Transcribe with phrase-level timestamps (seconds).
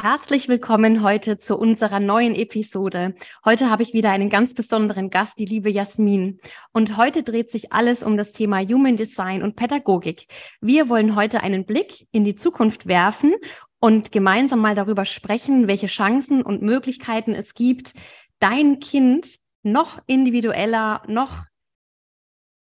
[0.00, 3.16] Herzlich willkommen heute zu unserer neuen Episode.
[3.44, 6.38] Heute habe ich wieder einen ganz besonderen Gast, die liebe Jasmin.
[6.72, 10.26] Und heute dreht sich alles um das Thema Human Design und Pädagogik.
[10.60, 13.34] Wir wollen heute einen Blick in die Zukunft werfen
[13.80, 17.92] und gemeinsam mal darüber sprechen, welche Chancen und Möglichkeiten es gibt,
[18.38, 19.26] dein Kind
[19.64, 21.42] noch individueller, noch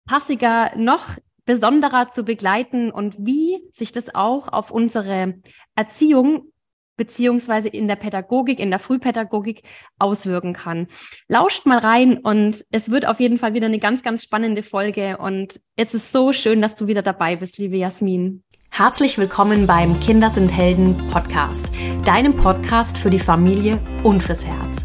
[0.07, 5.35] passiger, noch besonderer zu begleiten und wie sich das auch auf unsere
[5.75, 6.53] Erziehung
[6.97, 9.63] beziehungsweise in der Pädagogik, in der Frühpädagogik
[9.99, 10.87] auswirken kann.
[11.29, 15.19] Lauscht mal rein und es wird auf jeden Fall wieder eine ganz, ganz spannende Folge
[15.19, 18.43] und es ist so schön, dass du wieder dabei bist, liebe Jasmin.
[18.71, 21.71] Herzlich willkommen beim Kinder sind Helden Podcast,
[22.05, 24.85] deinem Podcast für die Familie und fürs Herz.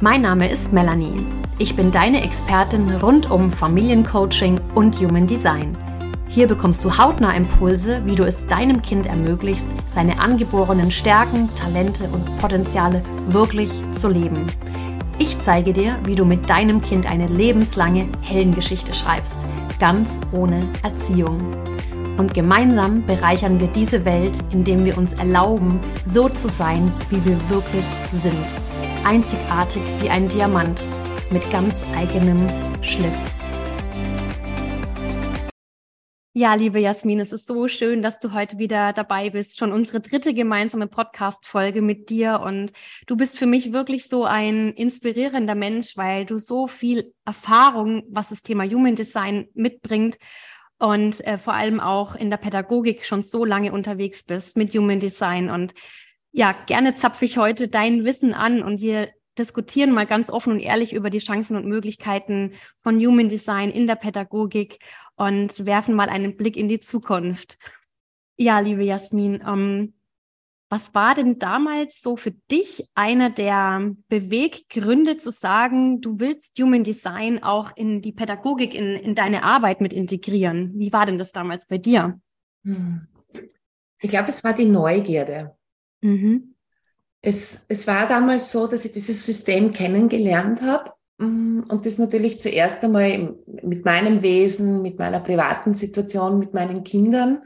[0.00, 1.24] Mein Name ist Melanie.
[1.58, 5.78] Ich bin deine Expertin rund um Familiencoaching und Human Design.
[6.32, 12.04] Hier bekommst du hautnah Impulse, wie du es deinem Kind ermöglicht, seine angeborenen Stärken, Talente
[12.04, 14.46] und Potenziale wirklich zu leben.
[15.18, 19.36] Ich zeige dir, wie du mit deinem Kind eine lebenslange Heldengeschichte schreibst,
[19.78, 21.38] ganz ohne Erziehung.
[22.16, 27.36] Und gemeinsam bereichern wir diese Welt, indem wir uns erlauben, so zu sein, wie wir
[27.50, 28.32] wirklich sind.
[29.04, 30.82] Einzigartig wie ein Diamant
[31.30, 32.46] mit ganz eigenem
[32.80, 33.18] Schliff.
[36.34, 39.58] Ja, liebe Jasmin, es ist so schön, dass du heute wieder dabei bist.
[39.58, 42.40] Schon unsere dritte gemeinsame Podcast-Folge mit dir.
[42.40, 42.72] Und
[43.06, 48.30] du bist für mich wirklich so ein inspirierender Mensch, weil du so viel Erfahrung, was
[48.30, 50.16] das Thema Human Design mitbringt
[50.78, 55.00] und äh, vor allem auch in der Pädagogik schon so lange unterwegs bist mit Human
[55.00, 55.50] Design.
[55.50, 55.74] Und
[56.30, 60.58] ja, gerne zapfe ich heute dein Wissen an und wir diskutieren mal ganz offen und
[60.60, 62.52] ehrlich über die Chancen und Möglichkeiten
[62.82, 64.78] von Human Design in der Pädagogik
[65.16, 67.58] und werfen mal einen Blick in die Zukunft.
[68.36, 69.94] Ja, liebe Jasmin, ähm,
[70.68, 76.82] was war denn damals so für dich einer der Beweggründe zu sagen, du willst Human
[76.82, 80.72] Design auch in die Pädagogik, in, in deine Arbeit mit integrieren?
[80.76, 82.18] Wie war denn das damals bei dir?
[82.64, 83.06] Hm.
[84.00, 85.54] Ich glaube, es war die Neugierde.
[86.00, 86.51] Mhm
[87.22, 92.40] es, es war damals so, dass ich dieses System kennengelernt habe mm, und das natürlich
[92.40, 97.42] zuerst einmal mit meinem Wesen, mit meiner privaten Situation, mit meinen Kindern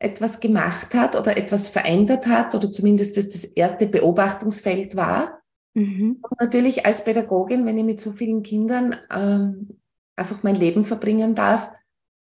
[0.00, 5.40] etwas gemacht hat oder etwas verändert hat oder zumindest das das erste Beobachtungsfeld war.
[5.74, 6.18] Mhm.
[6.20, 9.78] Und natürlich als Pädagogin, wenn ich mit so vielen Kindern ähm,
[10.16, 11.70] einfach mein Leben verbringen darf,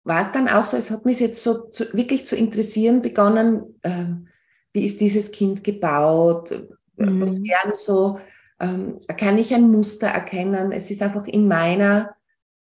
[0.04, 3.78] war es dann auch so, es hat mich jetzt so zu, wirklich zu interessieren begonnen,
[3.82, 4.28] ähm,
[4.72, 6.58] wie ist dieses Kind gebaut,
[6.98, 7.20] mhm.
[7.20, 8.18] was gern so,
[8.60, 10.72] ähm, kann ich ein Muster erkennen.
[10.72, 12.14] Es ist einfach in meiner,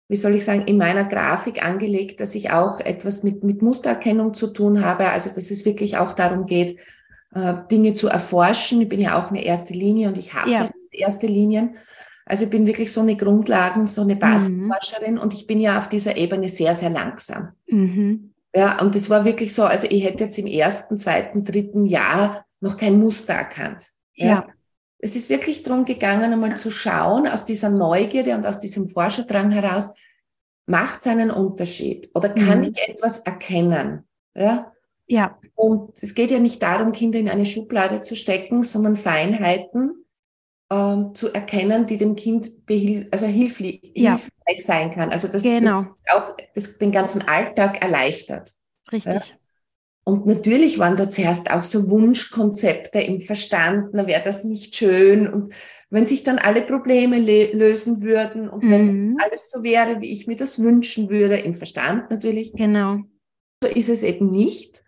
[0.08, 4.34] wie soll ich sagen, in meiner Grafik angelegt, dass ich auch etwas mit, mit Mustererkennung
[4.34, 5.10] zu tun habe.
[5.10, 6.80] Also, dass es wirklich auch darum geht,
[7.34, 8.82] äh, Dinge zu erforschen.
[8.82, 10.70] Ich bin ja auch eine erste Linie und ich habe ja.
[10.92, 11.76] erste Linien.
[12.26, 14.20] Also ich bin wirklich so eine Grundlagen, so eine mhm.
[14.20, 15.20] Basisforscherin mhm.
[15.20, 17.50] und ich bin ja auf dieser Ebene sehr, sehr langsam.
[17.68, 18.34] Mhm.
[18.56, 22.46] Ja, und das war wirklich so, also ich hätte jetzt im ersten, zweiten, dritten Jahr
[22.60, 23.92] noch kein Muster erkannt.
[24.22, 24.28] Ja.
[24.28, 24.48] ja.
[25.00, 29.50] Es ist wirklich darum gegangen, einmal zu schauen, aus dieser Neugierde und aus diesem Forscherdrang
[29.50, 29.94] heraus,
[30.68, 32.66] macht es einen Unterschied oder kann mhm.
[32.66, 34.08] ich etwas erkennen?
[34.36, 34.72] Ja.
[35.08, 35.38] Ja.
[35.56, 40.06] Und es geht ja nicht darum, Kinder in eine Schublade zu stecken, sondern Feinheiten
[40.72, 42.50] ähm, zu erkennen, die dem Kind
[43.12, 44.12] also hilflich, ja.
[44.12, 45.12] hilfreich sein kann.
[45.12, 45.86] Also das, genau.
[46.06, 48.54] das auch das, den ganzen Alltag erleichtert.
[48.92, 49.14] Richtig.
[49.14, 49.22] Ja?
[50.04, 55.28] Und natürlich waren da zuerst auch so Wunschkonzepte im Verstand, na wäre das nicht schön
[55.28, 55.54] und
[55.92, 58.72] wenn sich dann alle Probleme lösen würden und mhm.
[58.72, 62.54] wenn alles so wäre, wie ich mir das wünschen würde, im Verstand natürlich.
[62.54, 63.00] Genau.
[63.62, 64.84] So ist es eben nicht.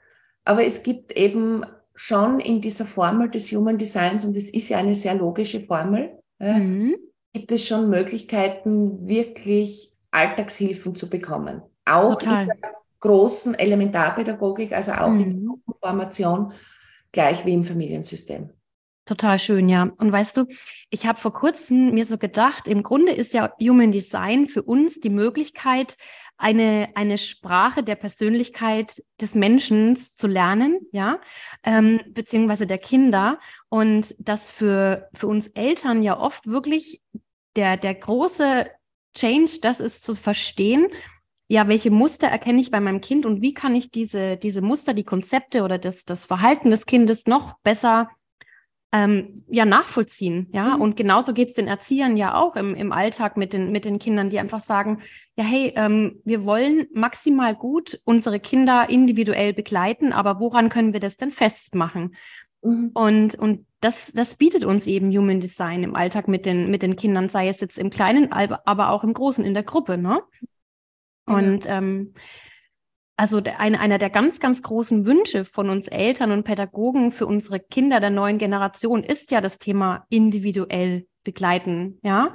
[0.45, 4.77] Aber es gibt eben schon in dieser Formel des Human Designs, und es ist ja
[4.77, 6.95] eine sehr logische Formel, mhm.
[7.33, 11.61] gibt es schon Möglichkeiten, wirklich Alltagshilfen zu bekommen.
[11.85, 12.43] Auch Total.
[12.43, 15.19] in der großen Elementarpädagogik, also auch mhm.
[15.19, 16.53] in der Formation,
[17.11, 18.49] gleich wie im Familiensystem.
[19.05, 19.91] Total schön, ja.
[19.97, 20.45] Und weißt du,
[20.89, 25.01] ich habe vor kurzem mir so gedacht, im Grunde ist ja Human Design für uns
[25.01, 25.97] die Möglichkeit,
[26.37, 31.19] eine, eine Sprache der Persönlichkeit des Menschen zu lernen, ja,
[31.65, 33.37] ähm, beziehungsweise der Kinder.
[33.67, 37.01] Und das für, für uns Eltern ja oft wirklich
[37.57, 38.67] der, der große
[39.13, 40.87] Change, das ist zu verstehen,
[41.53, 44.95] ja, welche Muster erkenne ich bei meinem Kind und wie kann ich diese, diese Muster,
[44.95, 48.09] die Konzepte oder das, das Verhalten des Kindes noch besser
[48.91, 50.49] ähm, ja, nachvollziehen.
[50.51, 50.81] Ja, mhm.
[50.81, 53.99] und genauso geht es den Erziehern ja auch im, im Alltag mit den, mit den
[53.99, 55.03] Kindern, die einfach sagen,
[55.35, 60.99] ja, hey, ähm, wir wollen maximal gut unsere Kinder individuell begleiten, aber woran können wir
[60.99, 62.15] das denn festmachen?
[62.63, 62.89] Mhm.
[62.95, 66.95] Und, und das, das bietet uns eben Human Design im Alltag mit den, mit den
[66.95, 70.23] Kindern, sei es jetzt im Kleinen, aber auch im Großen, in der Gruppe, ne?
[71.25, 72.13] Und ähm,
[73.15, 77.59] also ein, einer der ganz, ganz großen Wünsche von uns Eltern und Pädagogen für unsere
[77.59, 82.33] Kinder der neuen Generation ist ja das Thema individuell begleiten, ja,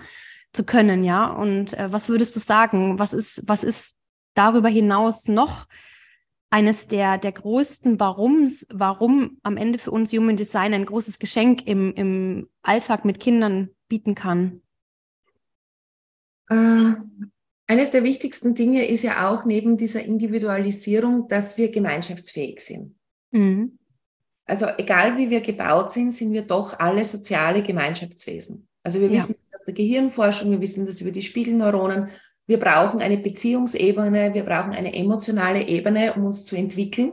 [0.52, 1.26] zu können, ja.
[1.26, 2.98] Und äh, was würdest du sagen?
[2.98, 3.98] Was ist, was ist
[4.34, 5.66] darüber hinaus noch
[6.50, 11.66] eines der, der größten Warums, warum am Ende für uns Human Design ein großes Geschenk
[11.66, 14.62] im, im Alltag mit Kindern bieten kann?
[16.48, 16.94] Äh,
[17.68, 22.96] eines der wichtigsten Dinge ist ja auch neben dieser Individualisierung, dass wir gemeinschaftsfähig sind.
[23.30, 23.78] Mhm.
[24.46, 28.66] Also egal wie wir gebaut sind, sind wir doch alle soziale Gemeinschaftswesen.
[28.82, 29.14] Also wir ja.
[29.14, 32.08] wissen aus der Gehirnforschung, wir wissen das über die Spiegelneuronen.
[32.46, 37.12] Wir brauchen eine Beziehungsebene, wir brauchen eine emotionale Ebene, um uns zu entwickeln.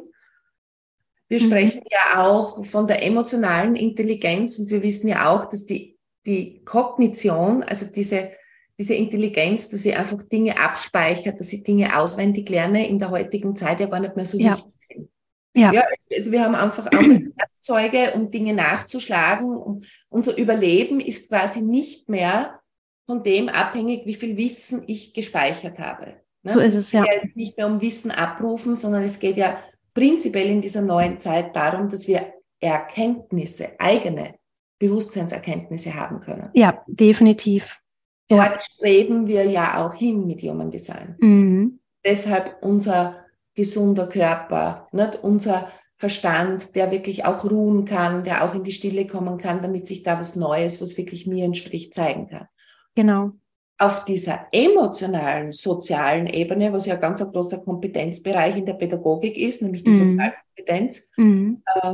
[1.27, 1.45] Wir mhm.
[1.45, 6.63] sprechen ja auch von der emotionalen Intelligenz und wir wissen ja auch, dass die, die
[6.63, 8.31] Kognition, also diese
[8.77, 13.55] diese Intelligenz, dass ich einfach Dinge abspeichert, dass ich Dinge auswendig lerne, in der heutigen
[13.55, 14.51] Zeit ja gar nicht mehr so ja.
[14.51, 15.09] wichtig sind.
[15.55, 15.71] Ja.
[15.71, 15.83] ja.
[16.15, 16.91] also wir haben einfach auch
[17.37, 19.81] Werkzeuge, um Dinge nachzuschlagen.
[20.09, 22.59] Unser Überleben ist quasi nicht mehr
[23.05, 26.05] von dem abhängig, wie viel Wissen ich gespeichert habe.
[26.43, 26.51] Ne?
[26.51, 27.03] So ist es, ja.
[27.03, 29.59] Es geht nicht mehr um Wissen abrufen, sondern es geht ja
[29.93, 34.35] prinzipiell in dieser neuen Zeit darum, dass wir Erkenntnisse, eigene
[34.79, 36.49] Bewusstseinserkenntnisse haben können.
[36.53, 37.79] Ja, definitiv.
[38.27, 38.59] Dort ja.
[38.59, 41.15] streben wir ja auch hin mit Human Design.
[41.19, 41.79] Mhm.
[42.03, 43.25] Deshalb unser
[43.55, 45.19] gesunder Körper, nicht?
[45.23, 49.87] unser Verstand, der wirklich auch ruhen kann, der auch in die Stille kommen kann, damit
[49.87, 52.47] sich da was Neues, was wirklich mir entspricht, zeigen kann.
[52.95, 53.31] Genau.
[53.77, 59.61] Auf dieser emotionalen, sozialen Ebene, was ja ganz ein großer Kompetenzbereich in der Pädagogik ist,
[59.61, 60.09] nämlich die mhm.
[60.09, 61.61] Sozialkompetenz, mhm.
[61.81, 61.93] äh,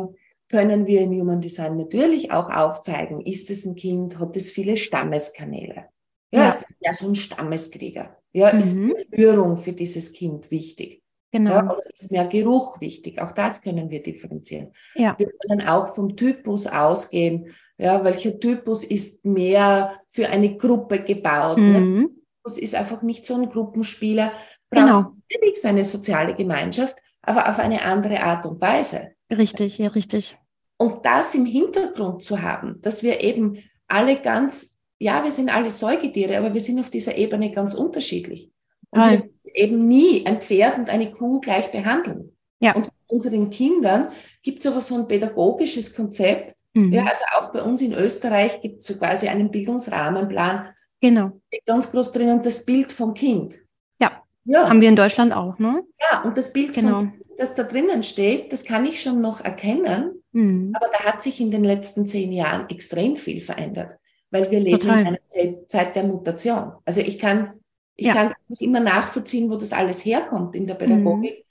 [0.50, 4.78] können wir im Human Design natürlich auch aufzeigen, ist es ein Kind, hat es viele
[4.78, 5.86] Stammeskanäle.
[6.32, 6.50] Ja, ja.
[6.50, 8.18] ist ja so ein Stammeskrieger.
[8.34, 8.60] Ja, mhm.
[8.60, 8.80] ist
[9.10, 11.02] Berührung für dieses Kind wichtig.
[11.32, 11.52] Genau.
[11.52, 13.22] Ja, oder ist mehr Geruch wichtig?
[13.22, 14.72] Auch das können wir differenzieren.
[14.96, 15.16] Ja.
[15.18, 17.54] Wir können auch vom Typus ausgehen.
[17.78, 21.58] Ja, welcher Typus ist mehr für eine Gruppe gebaut?
[21.58, 21.80] Ne?
[21.80, 22.02] Mhm.
[22.02, 22.10] Ne?
[22.44, 24.32] Typus ist einfach nicht so ein Gruppenspieler,
[24.70, 25.14] braucht genau.
[25.30, 29.12] natürlich seine soziale Gemeinschaft, aber auf eine andere Art und Weise.
[29.30, 30.38] Richtig, ja, richtig.
[30.78, 35.72] Und das im Hintergrund zu haben, dass wir eben alle ganz ja, wir sind alle
[35.72, 38.52] Säugetiere, aber wir sind auf dieser Ebene ganz unterschiedlich.
[38.92, 39.24] Und Hi.
[39.44, 42.38] wir eben nie ein Pferd und eine Kuh gleich behandeln.
[42.60, 42.76] Ja.
[42.76, 44.10] Und unseren Kindern
[44.44, 46.56] gibt es aber so ein pädagogisches Konzept.
[46.76, 46.94] Mhm.
[46.94, 50.70] Ja, also auch bei uns in Österreich gibt es so quasi einen Bildungsrahmenplan.
[51.02, 51.32] Genau.
[51.66, 53.60] Ganz groß drinnen das Bild vom Kind.
[54.00, 54.22] Ja.
[54.46, 54.70] ja.
[54.70, 55.82] Haben wir in Deutschland auch, ne?
[56.00, 57.00] Ja, und das Bild, genau.
[57.00, 60.22] vom, das da drinnen steht, das kann ich schon noch erkennen.
[60.32, 60.74] Mhm.
[60.76, 63.98] Aber da hat sich in den letzten zehn Jahren extrem viel verändert
[64.32, 65.02] weil wir leben Total.
[65.02, 66.72] in einer Zeit der Mutation.
[66.86, 67.54] Also ich kann,
[67.96, 68.14] ich ja.
[68.14, 71.40] kann nicht immer nachvollziehen, wo das alles herkommt in der Pädagogik.
[71.40, 71.44] Mhm.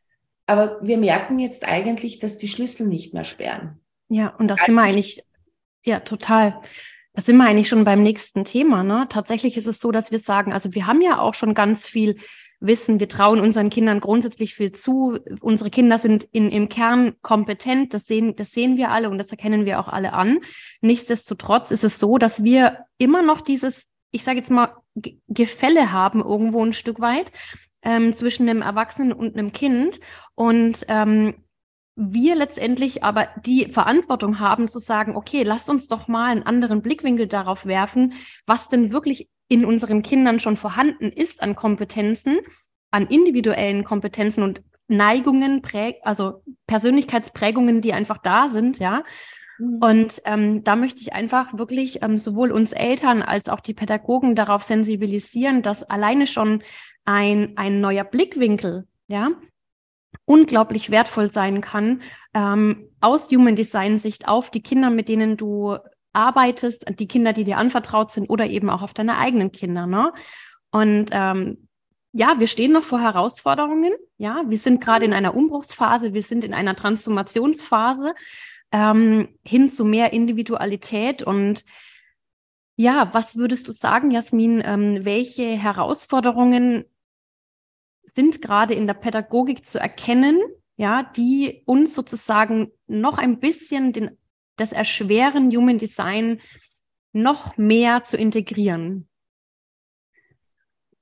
[0.47, 3.81] Aber wir merken jetzt eigentlich, dass die Schlüssel nicht mehr sperren.
[4.09, 5.23] Ja, und das sind wir eigentlich,
[5.85, 6.61] ja, total.
[7.13, 8.83] Das sind wir eigentlich schon beim nächsten Thema.
[8.83, 9.07] Ne?
[9.09, 12.17] Tatsächlich ist es so, dass wir sagen, also wir haben ja auch schon ganz viel
[12.61, 15.19] wissen, wir trauen unseren Kindern grundsätzlich viel zu.
[15.41, 19.31] Unsere Kinder sind in, im Kern kompetent, das sehen, das sehen wir alle und das
[19.31, 20.39] erkennen wir auch alle an.
[20.81, 24.75] Nichtsdestotrotz ist es so, dass wir immer noch dieses, ich sage jetzt mal,
[25.29, 27.33] Gefälle haben irgendwo ein Stück weit
[27.83, 30.01] ähm, zwischen einem Erwachsenen und einem Kind.
[30.35, 31.35] Und ähm,
[31.97, 36.83] wir letztendlich aber die Verantwortung haben zu sagen, okay, lasst uns doch mal einen anderen
[36.83, 38.15] Blickwinkel darauf werfen,
[38.47, 42.39] was denn wirklich in unseren Kindern schon vorhanden ist an Kompetenzen,
[42.93, 45.61] an individuellen Kompetenzen und Neigungen,
[46.03, 49.03] also Persönlichkeitsprägungen, die einfach da sind, ja.
[49.59, 49.79] Mhm.
[49.81, 54.37] Und ähm, da möchte ich einfach wirklich ähm, sowohl uns Eltern als auch die Pädagogen
[54.37, 56.63] darauf sensibilisieren, dass alleine schon
[57.05, 59.31] ein, ein neuer Blickwinkel, ja,
[60.27, 62.03] unglaublich wertvoll sein kann,
[62.35, 65.77] ähm, aus Human Design Sicht auf die Kinder, mit denen du
[66.13, 69.87] arbeitest, die Kinder, die dir anvertraut sind oder eben auch auf deine eigenen Kinder.
[69.87, 70.13] Ne?
[70.71, 71.69] Und ähm,
[72.13, 73.93] ja, wir stehen noch vor Herausforderungen.
[74.19, 78.15] Ja, wir sind gerade in einer Umbruchsphase, wir sind in einer Transformationsphase
[78.73, 81.23] ähm, hin zu mehr Individualität.
[81.23, 81.65] Und
[82.77, 84.63] ja, was würdest du sagen, Jasmin?
[84.65, 86.85] Ähm, welche Herausforderungen
[88.03, 90.41] sind gerade in der Pädagogik zu erkennen,
[90.77, 94.17] ja, die uns sozusagen noch ein bisschen den
[94.57, 96.41] das erschweren, Human Design
[97.13, 99.09] noch mehr zu integrieren?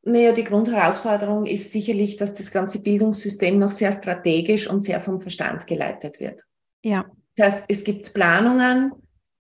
[0.03, 5.21] Naja, die Grundherausforderung ist sicherlich, dass das ganze Bildungssystem noch sehr strategisch und sehr vom
[5.21, 6.45] Verstand geleitet wird.
[6.83, 7.05] Ja.
[7.37, 8.93] Das heißt, es gibt Planungen,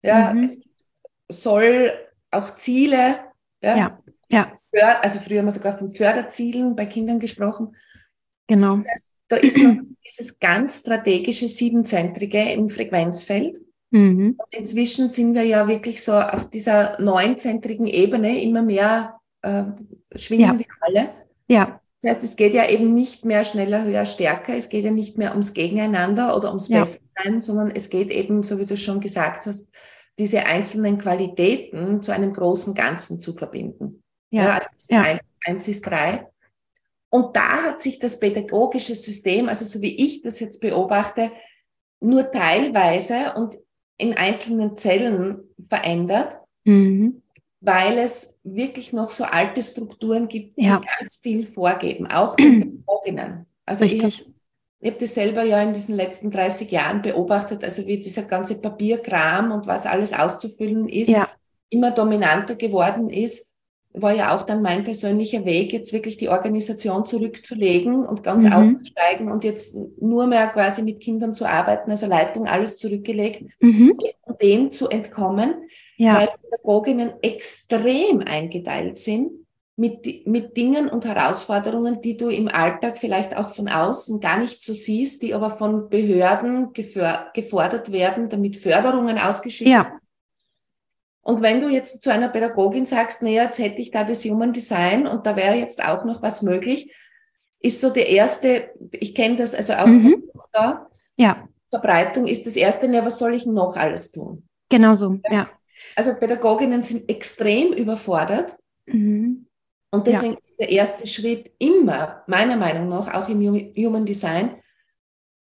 [0.02, 0.44] ja, mhm.
[0.44, 0.60] es
[1.28, 1.92] soll
[2.30, 3.20] auch Ziele,
[3.62, 4.52] ja, ja.
[4.72, 5.00] ja.
[5.00, 7.74] also früher haben wir sogar von Förderzielen bei Kindern gesprochen.
[8.46, 8.76] Genau.
[8.78, 13.60] Das heißt, da ist noch dieses ganz strategische Siebenzentrige im Frequenzfeld.
[13.90, 14.36] Mhm.
[14.38, 19.64] Und inzwischen sind wir ja wirklich so auf dieser neunzentrigen Ebene immer mehr äh,
[20.14, 20.58] schwingen ja.
[20.58, 21.08] wir alle.
[21.48, 21.80] Ja.
[22.00, 24.54] Das heißt, es geht ja eben nicht mehr schneller, höher, stärker.
[24.54, 26.80] Es geht ja nicht mehr ums Gegeneinander oder ums ja.
[26.80, 29.68] Bessersein, sondern es geht eben, so wie du schon gesagt hast,
[30.18, 34.02] diese einzelnen Qualitäten zu einem großen Ganzen zu verbinden.
[34.30, 35.02] Ja, ja also das ist ja.
[35.02, 36.26] Eins, eins ist drei.
[37.10, 41.32] Und da hat sich das pädagogische System, also so wie ich das jetzt beobachte,
[42.00, 43.56] nur teilweise und
[43.98, 47.22] in einzelnen Zellen verändert, mhm.
[47.60, 50.80] weil es wirklich noch so alte Strukturen gibt, die ja.
[50.98, 53.46] ganz viel vorgeben, auch den Pädagoginnen.
[53.66, 54.26] Also Richtig.
[54.80, 58.60] ich habe das selber ja in diesen letzten 30 Jahren beobachtet, also wie dieser ganze
[58.60, 61.28] Papierkram und was alles auszufüllen ist, ja.
[61.68, 63.47] immer dominanter geworden ist
[64.02, 68.52] war ja auch dann mein persönlicher Weg, jetzt wirklich die Organisation zurückzulegen und ganz mhm.
[68.52, 73.98] auszusteigen und jetzt nur mehr quasi mit Kindern zu arbeiten, also Leitung alles zurückgelegt, mhm.
[74.22, 75.54] um dem zu entkommen,
[75.96, 76.18] ja.
[76.18, 79.32] weil Pädagoginnen extrem eingeteilt sind
[79.76, 84.60] mit, mit Dingen und Herausforderungen, die du im Alltag vielleicht auch von außen gar nicht
[84.60, 89.84] so siehst, die aber von Behörden gefordert werden, damit Förderungen ausgeschüttet ja.
[91.28, 94.54] Und wenn du jetzt zu einer Pädagogin sagst, naja, jetzt hätte ich da das Human
[94.54, 96.90] Design und da wäre jetzt auch noch was möglich,
[97.60, 100.24] ist so der erste, ich kenne das also auch mhm.
[100.52, 101.46] da, ja.
[101.68, 104.48] Verbreitung ist das erste, na, was soll ich noch alles tun?
[104.70, 105.50] Genau so, ja.
[105.94, 108.56] Also Pädagoginnen sind extrem überfordert.
[108.86, 109.48] Mhm.
[109.90, 110.38] Und deswegen ja.
[110.38, 113.42] ist der erste Schritt immer, meiner Meinung nach, auch im
[113.76, 114.62] Human Design,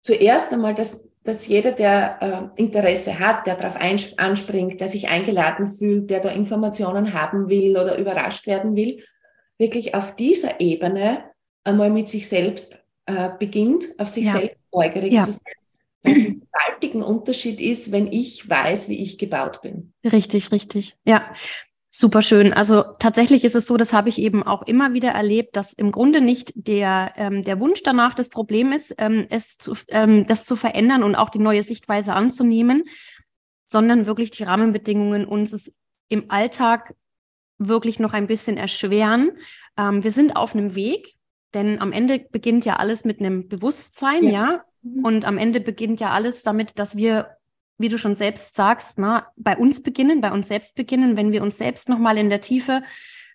[0.00, 3.76] zuerst einmal das dass jeder, der äh, Interesse hat, der darauf
[4.16, 9.02] anspringt, der sich eingeladen fühlt, der da Informationen haben will oder überrascht werden will,
[9.58, 11.24] wirklich auf dieser Ebene
[11.64, 14.38] einmal mit sich selbst äh, beginnt, auf sich ja.
[14.38, 15.24] selbst neugierig ja.
[15.24, 15.40] zu sein.
[16.02, 19.92] Weil es ein gewaltigen Unterschied ist, wenn ich weiß, wie ich gebaut bin.
[20.04, 20.96] Richtig, richtig.
[21.04, 21.32] Ja,
[21.98, 22.52] Super schön.
[22.52, 25.92] Also tatsächlich ist es so, das habe ich eben auch immer wieder erlebt, dass im
[25.92, 30.44] Grunde nicht der, ähm, der Wunsch danach das Problem ist, ähm, es zu, ähm, das
[30.44, 32.84] zu verändern und auch die neue Sichtweise anzunehmen,
[33.64, 35.72] sondern wirklich die Rahmenbedingungen uns es
[36.10, 36.94] im Alltag
[37.56, 39.30] wirklich noch ein bisschen erschweren.
[39.78, 41.14] Ähm, wir sind auf einem Weg,
[41.54, 44.30] denn am Ende beginnt ja alles mit einem Bewusstsein, ja.
[44.30, 44.64] ja?
[44.82, 45.02] Mhm.
[45.02, 47.35] Und am Ende beginnt ja alles damit, dass wir
[47.78, 51.42] wie du schon selbst sagst, ne, bei uns beginnen, bei uns selbst beginnen, wenn wir
[51.42, 52.82] uns selbst nochmal in der Tiefe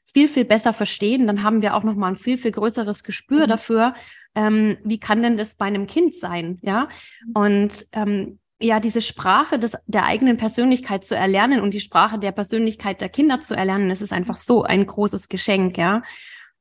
[0.06, 3.50] viel, viel besser verstehen, dann haben wir auch nochmal ein viel, viel größeres Gespür mhm.
[3.50, 3.94] dafür,
[4.36, 6.88] ähm, wie kann denn das bei einem Kind sein, ja?
[7.34, 12.32] Und ähm, ja, diese Sprache des, der eigenen Persönlichkeit zu erlernen und die Sprache der
[12.32, 16.04] Persönlichkeit der Kinder zu erlernen, das ist einfach so ein großes Geschenk, ja.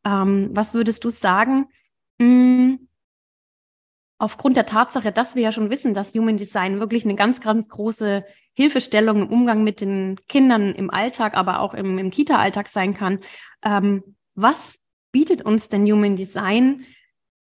[0.05, 1.67] Ähm, was würdest du sagen?
[2.21, 2.89] Hm,
[4.21, 7.69] aufgrund der Tatsache, dass wir ja schon wissen, dass Human Design wirklich eine ganz, ganz
[7.71, 8.23] große
[8.53, 13.21] Hilfestellung im Umgang mit den Kindern im Alltag, aber auch im, im Kita-Alltag sein kann.
[13.65, 16.85] Ähm, was bietet uns denn Human Design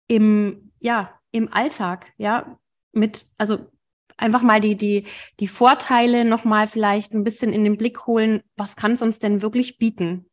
[0.09, 2.13] im, ja, im Alltag?
[2.19, 2.59] Ja,
[2.93, 3.71] mit, also
[4.17, 5.05] einfach mal die, die,
[5.39, 8.43] die Vorteile nochmal vielleicht ein bisschen in den Blick holen.
[8.57, 10.29] Was kann es uns denn wirklich bieten?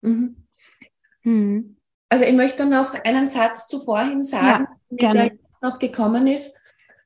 [0.00, 0.48] Mhm.
[1.22, 1.76] Mhm.
[2.08, 6.56] Also ich möchte noch einen Satz zuvorhin sagen, ja, der noch gekommen ist.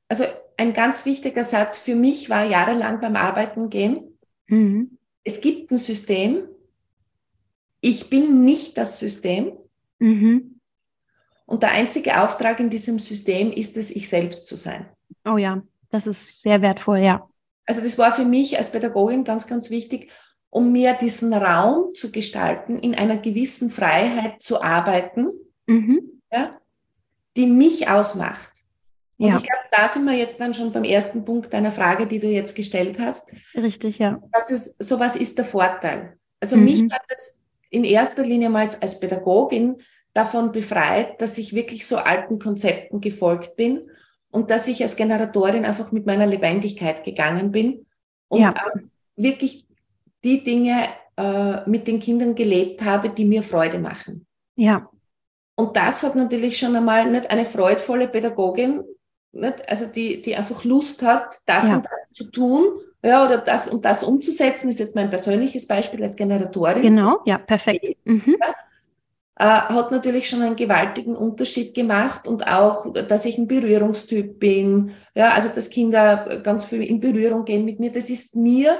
[0.09, 0.25] Also
[0.59, 4.19] ein ganz wichtiger Satz für mich war jahrelang beim Arbeiten gehen.
[4.49, 4.99] Mhm.
[5.25, 6.43] Es gibt ein System.
[7.81, 9.53] Ich bin nicht das System.
[9.99, 10.61] Mhm.
[11.47, 14.87] Und der einzige Auftrag in diesem System ist es, ich selbst zu sein.
[15.25, 17.27] Oh ja, das ist sehr wertvoll, ja.
[17.67, 20.11] Also das war für mich als Pädagogin ganz, ganz wichtig,
[20.51, 25.29] um mir diesen Raum zu gestalten, in einer gewissen Freiheit zu arbeiten,
[25.67, 26.23] mhm.
[26.33, 26.59] ja,
[27.39, 28.53] die mich ausmacht.
[29.17, 29.37] Und ja.
[29.37, 32.27] ich glaube, da sind wir jetzt dann schon beim ersten Punkt deiner Frage, die du
[32.27, 33.29] jetzt gestellt hast.
[33.55, 34.21] Richtig, ja.
[34.33, 36.19] Das ist, so was ist der Vorteil?
[36.41, 36.65] Also mhm.
[36.65, 37.41] mich hat es
[37.71, 39.77] in erster Linie mal als Pädagogin
[40.15, 43.89] davon befreit, dass ich wirklich so alten Konzepten gefolgt bin
[44.31, 47.87] und dass ich als Generatorin einfach mit meiner Lebendigkeit gegangen bin
[48.29, 48.55] und ja.
[49.17, 49.67] wirklich
[50.25, 54.27] die Dinge äh, mit den Kindern gelebt habe, die mir Freude machen.
[54.57, 54.91] Ja.
[55.59, 58.85] Und das hat natürlich schon einmal nicht eine freudvolle Pädagogin,
[59.33, 59.69] nicht?
[59.69, 61.77] also die, die einfach Lust hat, das ja.
[61.77, 62.65] und das zu tun,
[63.05, 66.83] ja, oder das und das umzusetzen, ist jetzt mein persönliches Beispiel als Generatorin.
[66.83, 67.97] Genau, ja, perfekt.
[68.05, 68.37] Mhm.
[68.41, 68.55] Ja.
[69.35, 74.93] äh, hat natürlich schon einen gewaltigen Unterschied gemacht und auch, dass ich ein Berührungstyp bin,
[75.17, 78.79] ja, also dass Kinder ganz viel in Berührung gehen mit mir, das ist mir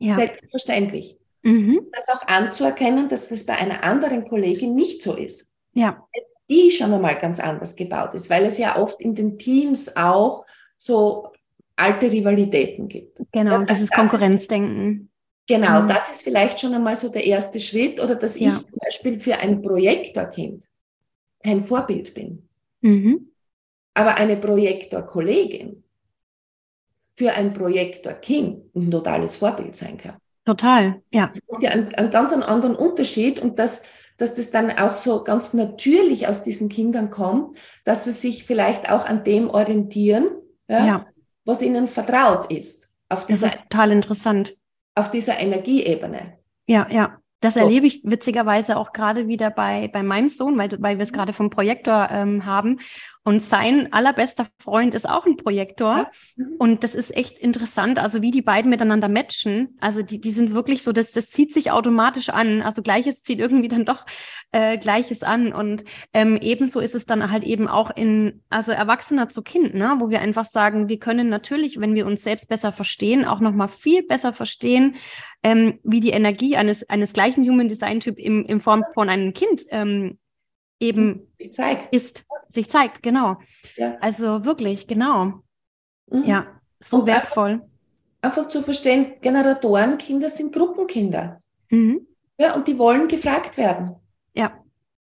[0.00, 0.16] ja.
[0.16, 1.18] selbstverständlich.
[1.44, 1.86] Mhm.
[1.92, 5.52] Das auch anzuerkennen, dass das bei einer anderen Kollegin nicht so ist.
[5.76, 6.06] Ja.
[6.48, 10.46] Die schon einmal ganz anders gebaut ist, weil es ja oft in den Teams auch
[10.76, 11.32] so
[11.76, 13.20] alte Rivalitäten gibt.
[13.32, 15.10] Genau, ja, dieses Konkurrenzdenken.
[15.46, 15.88] Genau, mhm.
[15.88, 18.48] das ist vielleicht schon einmal so der erste Schritt oder dass ja.
[18.48, 20.66] ich zum Beispiel für ein Projektorkind
[21.42, 22.48] kein Vorbild bin.
[22.80, 23.32] Mhm.
[23.94, 25.84] Aber eine Projektorkollegin
[27.12, 30.16] für ein Projektorkind ein totales Vorbild sein kann.
[30.44, 31.26] Total, ja.
[31.26, 33.82] Das macht ja einen, einen ganz anderen Unterschied und dass,
[34.16, 38.90] dass das dann auch so ganz natürlich aus diesen Kindern kommt, dass sie sich vielleicht
[38.90, 40.28] auch an dem orientieren,
[40.68, 41.06] ja, ja.
[41.44, 42.88] was ihnen vertraut ist.
[43.08, 44.56] Auf dieser, das ist total interessant.
[44.94, 46.38] Auf dieser Energieebene.
[46.66, 47.18] Ja, ja.
[47.40, 47.60] Das so.
[47.60, 51.16] erlebe ich witzigerweise auch gerade wieder bei, bei meinem Sohn, weil, weil wir es mhm.
[51.16, 52.78] gerade vom Projektor ähm, haben.
[53.26, 55.96] Und sein allerbester Freund ist auch ein Projektor.
[55.96, 56.10] Ja.
[56.36, 56.54] Mhm.
[56.58, 59.76] Und das ist echt interessant, also wie die beiden miteinander matchen.
[59.80, 62.62] Also die, die sind wirklich so, das, das zieht sich automatisch an.
[62.62, 64.06] Also Gleiches zieht irgendwie dann doch
[64.52, 65.52] äh, Gleiches an.
[65.52, 69.96] Und ähm, ebenso ist es dann halt eben auch in, also Erwachsener zu Kind, ne?
[69.98, 73.66] wo wir einfach sagen, wir können natürlich, wenn wir uns selbst besser verstehen, auch nochmal
[73.66, 74.94] viel besser verstehen,
[75.42, 79.32] ähm, wie die Energie eines, eines gleichen Human Design Typ im, in Form von einem
[79.32, 80.16] Kind ähm,
[80.80, 81.94] eben sich zeigt.
[81.94, 83.36] ist, sich zeigt, genau.
[83.76, 83.96] Ja.
[84.00, 85.42] Also wirklich, genau.
[86.10, 86.24] Mhm.
[86.24, 86.46] Ja,
[86.80, 87.52] so Und wertvoll.
[88.22, 91.40] Einfach, einfach, zu verstehen, Generatorenkinder sind Gruppenkinder.
[91.70, 92.06] Mhm.
[92.38, 93.96] Ja, und die wollen gefragt werden.
[94.34, 94.52] Ja.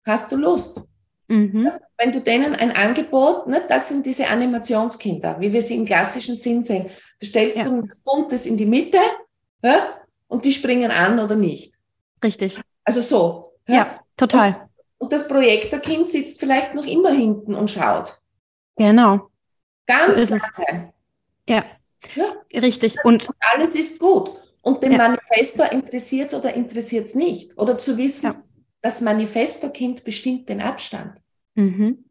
[0.07, 0.83] Hast du Lust?
[1.29, 1.65] Mhm.
[1.67, 5.85] Ja, wenn du denen ein Angebot, ne, das sind diese Animationskinder, wie wir sie im
[5.85, 6.91] klassischen Sinn sehen.
[7.19, 7.65] Du stellst ja.
[7.65, 8.99] du das Buntes in die Mitte
[9.63, 9.95] ja,
[10.29, 11.75] und die springen an oder nicht.
[12.23, 12.61] Richtig.
[12.85, 13.55] Also so.
[13.67, 14.49] Ja, ja total.
[14.49, 14.61] Und
[14.99, 18.19] und das Projektorkind sitzt vielleicht noch immer hinten und schaut.
[18.77, 19.29] Genau.
[19.87, 20.93] Ganz so lange.
[21.49, 21.65] Ja.
[22.15, 22.61] ja.
[22.61, 22.97] Richtig.
[23.05, 24.31] Und, und, alles ist gut.
[24.63, 24.99] Und den ja.
[24.99, 27.57] Manifestor interessiert es oder interessiert es nicht.
[27.59, 28.43] Oder zu wissen, ja.
[28.81, 31.23] das Manifestorkind bestimmt den Abstand.
[31.55, 32.05] Mhm.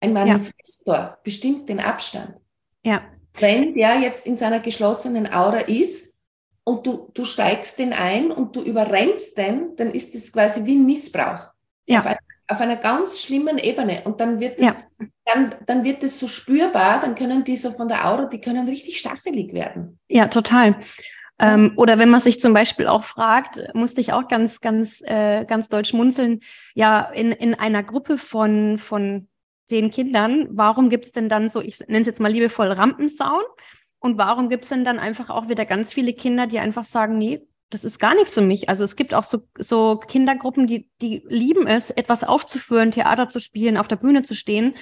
[0.00, 1.18] Ein Manifestor ja.
[1.24, 2.40] bestimmt den Abstand.
[2.84, 3.02] Ja.
[3.40, 6.14] Wenn der jetzt in seiner geschlossenen Aura ist
[6.62, 10.76] und du, du steigst den ein und du überrennst den, dann ist das quasi wie
[10.76, 11.53] ein Missbrauch.
[11.86, 12.00] Ja.
[12.00, 12.16] Auf, ein,
[12.48, 14.02] auf, einer ganz schlimmen Ebene.
[14.04, 15.06] Und dann wird es, ja.
[15.24, 18.68] dann, dann wird es so spürbar, dann können die so von der Aura, die können
[18.68, 19.98] richtig stachelig werden.
[20.08, 20.76] Ja, total.
[21.38, 25.44] Ähm, oder wenn man sich zum Beispiel auch fragt, musste ich auch ganz, ganz, äh,
[25.44, 26.40] ganz deutsch munzeln,
[26.74, 29.28] ja, in, in einer Gruppe von, von
[29.66, 33.42] zehn Kindern, warum gibt es denn dann so, ich nenne es jetzt mal liebevoll Rampensaun?
[33.98, 37.16] Und warum gibt es denn dann einfach auch wieder ganz viele Kinder, die einfach sagen,
[37.16, 38.68] nee, das ist gar nichts für mich.
[38.68, 43.40] Also es gibt auch so, so Kindergruppen, die, die lieben es, etwas aufzuführen, Theater zu
[43.40, 44.74] spielen, auf der Bühne zu stehen,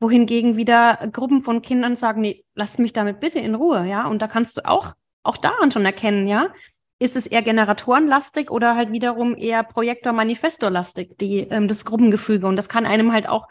[0.00, 4.06] wohingegen wieder Gruppen von Kindern sagen, nee, lass mich damit bitte in Ruhe, ja.
[4.06, 6.52] Und da kannst du auch, auch daran schon erkennen, ja.
[7.00, 12.46] Ist es eher generatorenlastig oder halt wiederum eher Projektor-Manifestor-lastig, die, ähm, das Gruppengefüge.
[12.46, 13.48] Und das kann einem halt auch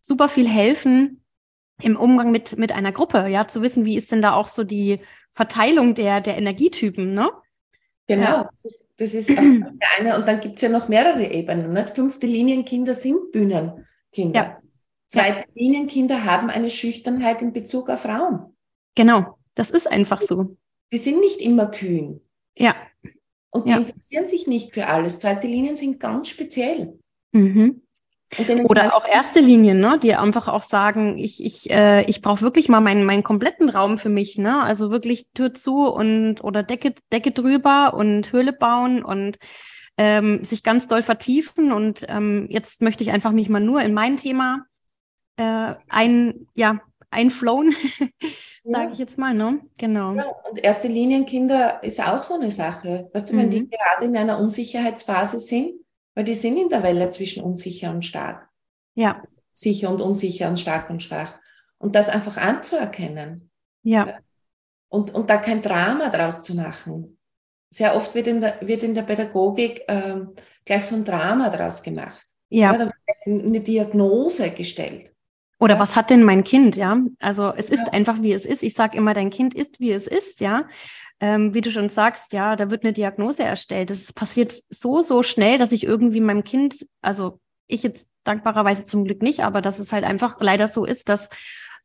[0.00, 1.22] super viel helfen
[1.82, 4.64] im Umgang mit, mit einer Gruppe, ja, zu wissen, wie ist denn da auch so
[4.64, 5.00] die
[5.30, 7.30] Verteilung der, der Energietypen, ne?
[8.10, 10.18] Genau, das ist, das ist eine.
[10.18, 11.72] Und dann gibt es ja noch mehrere Ebenen.
[11.72, 11.90] Nicht?
[11.90, 13.84] Fünfte Linienkinder sind Bühnenkinder.
[14.34, 14.58] Ja.
[15.06, 15.48] Zweite.
[15.54, 18.56] Linienkinder haben eine Schüchternheit in Bezug auf Raum.
[18.96, 20.56] Genau, das ist einfach so.
[20.92, 22.20] Die sind nicht immer kühn.
[22.58, 22.74] Ja.
[23.50, 23.76] Und die ja.
[23.76, 25.20] interessieren sich nicht für alles.
[25.20, 26.98] Zweite Linien sind ganz speziell.
[27.30, 27.82] Mhm.
[28.64, 32.68] Oder auch erste Linien, ne, die einfach auch sagen, ich, ich, äh, ich brauche wirklich
[32.68, 34.62] mal meinen, meinen kompletten Raum für mich, ne?
[34.62, 39.38] Also wirklich Tür zu und oder Decke, Decke drüber und Höhle bauen und
[39.98, 41.72] ähm, sich ganz doll vertiefen.
[41.72, 44.64] Und ähm, jetzt möchte ich einfach mich mal nur in mein Thema
[45.36, 47.74] äh, ein, ja, einflowen,
[48.64, 49.60] sage ich jetzt mal, ne?
[49.78, 50.14] Genau.
[50.14, 53.10] Ja, und erste Linienkinder ist auch so eine Sache.
[53.12, 53.50] Weißt du, wenn mhm.
[53.50, 55.72] die gerade in einer Unsicherheitsphase sind,
[56.20, 58.46] weil die sind in der Welle zwischen unsicher und stark.
[58.94, 59.22] Ja.
[59.52, 61.38] Sicher und unsicher und stark und schwach.
[61.78, 63.50] Und das einfach anzuerkennen.
[63.84, 64.18] Ja.
[64.90, 67.16] Und, und da kein Drama draus zu machen.
[67.70, 70.34] Sehr oft wird in der, wird in der Pädagogik ähm,
[70.66, 72.26] gleich so ein Drama draus gemacht.
[72.50, 72.72] Ja.
[72.72, 75.14] ja da wird eine Diagnose gestellt.
[75.58, 75.80] Oder ja.
[75.80, 76.98] was hat denn mein Kind, ja?
[77.18, 77.92] Also es ist ja.
[77.94, 78.62] einfach, wie es ist.
[78.62, 80.66] Ich sage immer, dein Kind ist, wie es ist, ja
[81.20, 83.90] ähm, wie du schon sagst, ja, da wird eine Diagnose erstellt.
[83.90, 89.04] Das passiert so, so schnell, dass ich irgendwie meinem Kind, also ich jetzt dankbarerweise zum
[89.04, 91.28] Glück nicht, aber dass es halt einfach leider so ist, dass,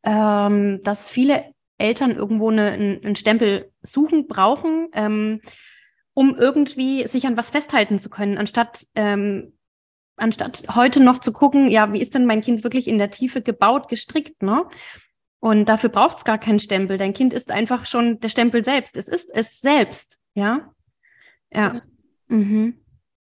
[0.04, 5.42] ähm, dass viele Eltern irgendwo eine, einen Stempel suchen, brauchen, ähm,
[6.14, 9.52] um irgendwie sich an was festhalten zu können, anstatt ähm,
[10.18, 13.42] anstatt heute noch zu gucken, ja, wie ist denn mein Kind wirklich in der Tiefe
[13.42, 14.66] gebaut, gestrickt, ne?
[15.46, 16.98] Und dafür braucht es gar keinen Stempel.
[16.98, 18.98] Dein Kind ist einfach schon der Stempel selbst.
[18.98, 20.74] Es ist es selbst, ja.
[21.54, 21.84] Ja.
[22.30, 22.84] Mhm.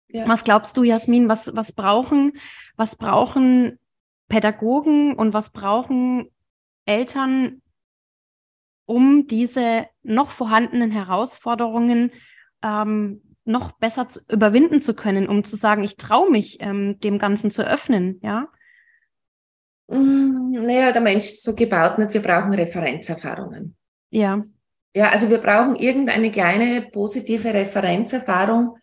[0.09, 0.27] ja.
[0.27, 2.33] Was glaubst du, Jasmin, was, was brauchen,
[2.75, 3.79] was brauchen
[4.27, 6.29] Pädagogen und was brauchen
[6.85, 7.61] Eltern,
[8.83, 12.11] um diese noch vorhandenen Herausforderungen
[12.61, 17.17] ähm, noch besser zu, überwinden zu können, um zu sagen, ich traue mich, ähm, dem
[17.17, 18.49] Ganzen zu öffnen, ja?
[19.89, 23.75] Mm, naja, der Mensch ist so gebaut nicht, wir brauchen Referenzerfahrungen.
[24.11, 24.43] Ja.
[24.95, 28.77] Ja, also wir brauchen irgendeine kleine positive Referenzerfahrung,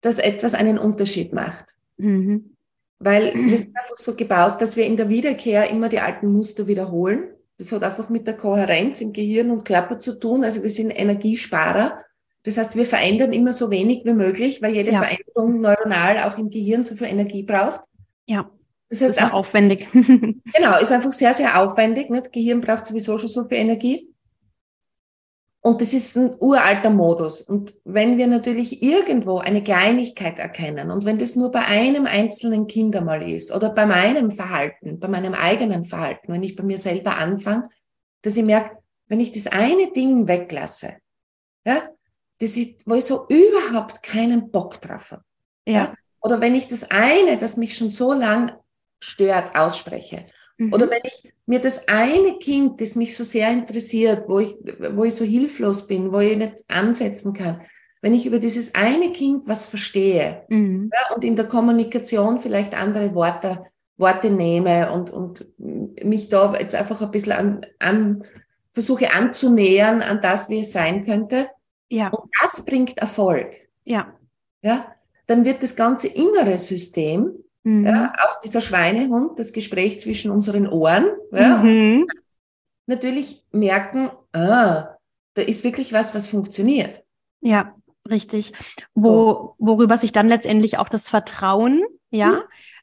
[0.00, 1.76] dass etwas einen Unterschied macht.
[1.96, 2.56] Mhm.
[2.98, 6.66] Weil wir sind einfach so gebaut, dass wir in der Wiederkehr immer die alten Muster
[6.66, 7.30] wiederholen.
[7.56, 10.42] Das hat einfach mit der Kohärenz im Gehirn und Körper zu tun.
[10.42, 12.02] Also wir sind Energiesparer.
[12.42, 15.02] Das heißt, wir verändern immer so wenig wie möglich, weil jede ja.
[15.02, 17.82] Veränderung neuronal auch im Gehirn so viel Energie braucht.
[18.26, 18.50] Ja.
[18.88, 19.88] Das heißt, das ist auch aufwendig.
[19.92, 22.10] genau, ist einfach sehr, sehr aufwendig.
[22.10, 22.32] Nicht?
[22.32, 24.14] Gehirn braucht sowieso schon so viel Energie.
[25.60, 27.42] Und das ist ein uralter Modus.
[27.42, 32.68] Und wenn wir natürlich irgendwo eine Kleinigkeit erkennen und wenn das nur bei einem einzelnen
[32.68, 36.78] Kind einmal ist oder bei meinem Verhalten, bei meinem eigenen Verhalten, wenn ich bei mir
[36.78, 37.68] selber anfange,
[38.22, 40.94] dass ich merke, wenn ich das eine Ding weglasse,
[41.66, 41.88] ja,
[42.38, 45.24] das ist, wo ich so überhaupt keinen Bock drauf habe.
[45.66, 45.74] Ja.
[45.74, 45.94] ja.
[46.20, 48.52] Oder wenn ich das eine, das mich schon so lang
[49.00, 50.26] stört, ausspreche.
[50.58, 50.72] Mhm.
[50.72, 54.56] Oder wenn ich mir das eine Kind, das mich so sehr interessiert, wo ich,
[54.92, 57.62] wo ich so hilflos bin, wo ich nicht ansetzen kann,
[58.02, 60.90] wenn ich über dieses eine Kind was verstehe mhm.
[60.92, 63.64] ja, und in der Kommunikation vielleicht andere Worte,
[63.96, 68.24] Worte nehme und, und mich da jetzt einfach ein bisschen an, an
[68.70, 71.48] versuche anzunähern an das, wie es sein könnte.
[71.88, 72.08] Ja.
[72.08, 73.54] Und das bringt Erfolg.
[73.84, 74.14] Ja.
[74.62, 74.94] Ja.
[75.26, 77.32] Dann wird das ganze innere System
[77.68, 77.84] Mhm.
[77.84, 82.06] Ja, auch dieser Schweinehund, das Gespräch zwischen unseren Ohren, ja, mhm.
[82.86, 84.96] natürlich merken, ah,
[85.34, 87.04] da ist wirklich was, was funktioniert.
[87.42, 87.74] Ja,
[88.08, 88.54] richtig.
[88.94, 92.42] Wo, worüber sich dann letztendlich auch das Vertrauen, ja, mhm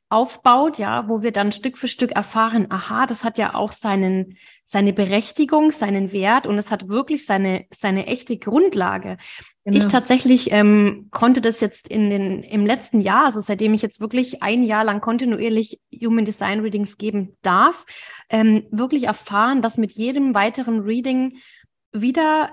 [0.10, 4.38] aufbaut, ja, wo wir dann Stück für Stück erfahren, aha, das hat ja auch seinen,
[4.64, 9.18] seine Berechtigung, seinen Wert und es hat wirklich seine, seine echte Grundlage.
[9.64, 9.78] Genau.
[9.78, 14.00] Ich tatsächlich ähm, konnte das jetzt in den, im letzten Jahr, also seitdem ich jetzt
[14.00, 17.86] wirklich ein Jahr lang kontinuierlich Human Design Readings geben darf,
[18.30, 21.40] ähm, wirklich erfahren, dass mit jedem weiteren Reading
[21.92, 22.52] wieder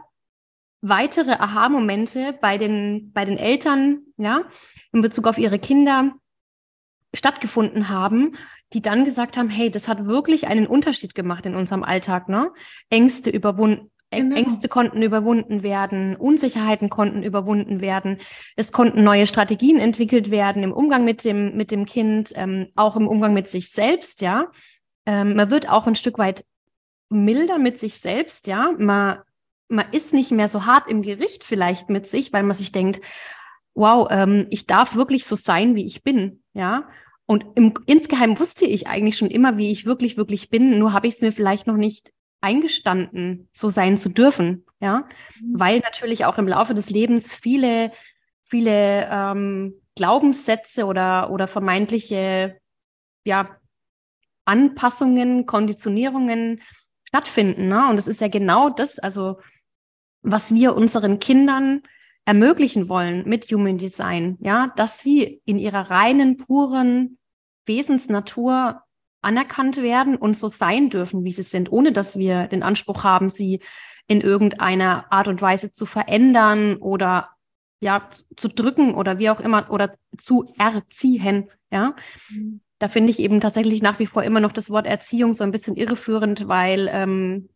[0.80, 4.42] weitere Aha-Momente bei den, bei den Eltern, ja,
[4.92, 6.12] in Bezug auf ihre Kinder
[7.14, 8.32] stattgefunden haben,
[8.72, 12.50] die dann gesagt haben, hey, das hat wirklich einen Unterschied gemacht in unserem Alltag, ne?
[12.90, 14.36] Ängste überwunden, Genau.
[14.36, 18.18] Ängste konnten überwunden werden, Unsicherheiten konnten überwunden werden.
[18.56, 22.96] Es konnten neue Strategien entwickelt werden im Umgang mit dem, mit dem Kind, ähm, auch
[22.96, 24.48] im Umgang mit sich selbst, ja.
[25.06, 26.44] Ähm, man wird auch ein Stück weit
[27.08, 28.72] milder mit sich selbst, ja.
[28.76, 29.18] Man,
[29.68, 33.00] man ist nicht mehr so hart im Gericht vielleicht mit sich, weil man sich denkt,
[33.74, 36.86] wow, ähm, ich darf wirklich so sein, wie ich bin, ja.
[37.26, 40.78] Und im, insgeheim wusste ich eigentlich schon immer, wie ich wirklich, wirklich bin.
[40.78, 45.06] Nur habe ich es mir vielleicht noch nicht eingestanden, so sein zu dürfen, ja.
[45.40, 45.60] Mhm.
[45.60, 47.92] Weil natürlich auch im Laufe des Lebens viele,
[48.44, 52.58] viele ähm, Glaubenssätze oder, oder vermeintliche,
[53.24, 53.56] ja,
[54.44, 56.60] Anpassungen, Konditionierungen
[57.04, 57.68] stattfinden.
[57.68, 57.88] Ne?
[57.88, 59.38] Und es ist ja genau das, also
[60.22, 61.82] was wir unseren Kindern
[62.24, 67.18] ermöglichen wollen mit Human Design, ja, dass sie in ihrer reinen, puren
[67.66, 68.82] Wesensnatur
[69.22, 73.30] anerkannt werden und so sein dürfen, wie sie sind, ohne dass wir den Anspruch haben,
[73.30, 73.60] sie
[74.06, 77.30] in irgendeiner Art und Weise zu verändern oder
[77.80, 81.94] ja zu drücken oder wie auch immer oder zu erziehen, ja.
[82.30, 82.60] Mhm.
[82.78, 85.52] Da finde ich eben tatsächlich nach wie vor immer noch das Wort Erziehung so ein
[85.52, 87.48] bisschen irreführend, weil ähm,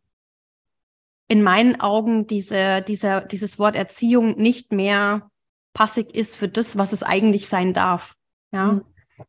[1.29, 5.31] in meinen Augen diese, diese, dieses Wort Erziehung nicht mehr
[5.73, 8.15] passig ist für das, was es eigentlich sein darf.
[8.53, 8.73] Ja.
[8.73, 8.85] Mhm.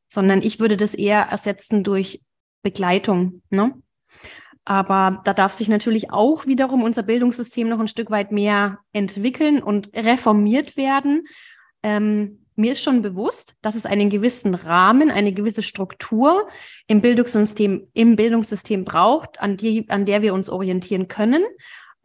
[0.07, 2.21] Sondern ich würde das eher ersetzen durch
[2.62, 3.41] Begleitung.
[3.49, 3.73] Ne?
[4.65, 9.63] Aber da darf sich natürlich auch wiederum unser Bildungssystem noch ein Stück weit mehr entwickeln
[9.63, 11.25] und reformiert werden.
[11.83, 16.49] Ähm, mir ist schon bewusst, dass es einen gewissen Rahmen, eine gewisse Struktur
[16.88, 21.43] im Bildungssystem, im Bildungssystem braucht, an, die, an der wir uns orientieren können.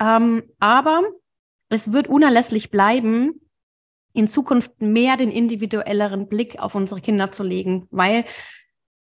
[0.02, 1.02] Ähm, aber
[1.68, 3.40] es wird unerlässlich bleiben,
[4.12, 8.24] in Zukunft mehr den individuelleren Blick auf unsere Kinder zu legen, weil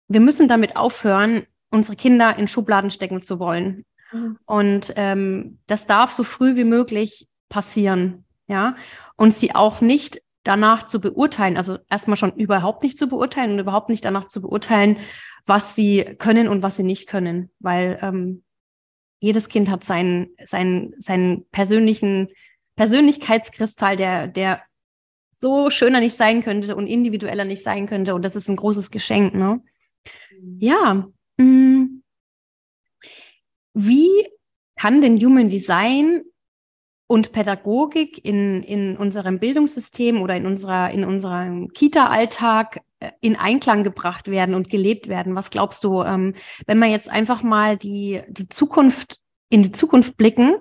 [0.08, 3.86] wir müssen damit aufhören, unsere Kinder in Schubladen stecken zu wollen.
[4.12, 4.38] Mhm.
[4.46, 8.76] Und ähm, das darf so früh wie möglich passieren, ja.
[9.18, 13.60] Und sie auch nicht danach zu beurteilen, also erstmal schon überhaupt nicht zu beurteilen und
[13.60, 14.98] überhaupt nicht danach zu beurteilen,
[15.46, 18.45] was sie können und was sie nicht können, weil ähm,
[19.20, 22.28] jedes Kind hat seinen, seinen, seinen persönlichen
[22.76, 24.62] Persönlichkeitskristall, der, der
[25.40, 28.16] so schöner nicht sein könnte und individueller nicht sein könnte.
[28.16, 29.62] Und das ist ein großes Geschenk, ne?
[30.32, 30.58] Mhm.
[30.60, 31.08] Ja.
[31.38, 32.02] Mm.
[33.74, 34.28] Wie
[34.76, 36.24] kann denn Human Design
[37.08, 43.84] und Pädagogik in, in unserem Bildungssystem oder in, unserer, in unserem Kita-Alltag äh, in Einklang
[43.84, 45.36] gebracht werden und gelebt werden?
[45.36, 46.34] Was glaubst du, ähm,
[46.66, 50.56] wenn wir jetzt einfach mal die, die Zukunft, in die Zukunft blicken,